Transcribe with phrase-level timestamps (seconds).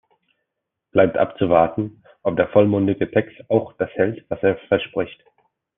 [0.85, 5.23] Es bleibt abzuwarten, ob der vollmundige Text auch das hält, was er verspricht.